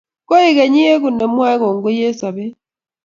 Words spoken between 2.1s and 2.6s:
sopet